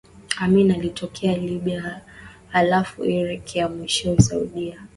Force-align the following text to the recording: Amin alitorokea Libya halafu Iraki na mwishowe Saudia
Amin 0.37 0.71
alitorokea 0.71 1.37
Libya 1.37 2.01
halafu 2.49 3.05
Iraki 3.05 3.59
na 3.59 3.69
mwishowe 3.69 4.19
Saudia 4.21 4.87